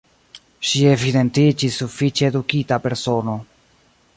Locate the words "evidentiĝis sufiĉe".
0.91-2.27